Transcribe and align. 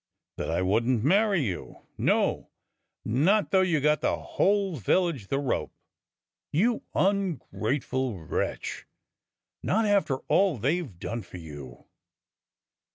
"That 0.37 0.49
I 0.49 0.63
wouldn't 0.63 1.03
marry 1.03 1.43
you— 1.43 1.81
no, 1.99 2.49
not 3.05 3.51
though 3.51 3.61
you 3.61 3.79
got 3.79 4.01
the 4.01 4.17
whole 4.17 4.75
village 4.77 5.27
the 5.27 5.37
rope!" 5.37 5.75
"You 6.51 6.81
ungrateful 6.95 8.17
wretch, 8.19 8.87
not 9.61 9.85
after 9.85 10.17
all 10.21 10.57
they've 10.57 10.97
done 10.97 11.21
for 11.21 11.37
you?" 11.37 11.85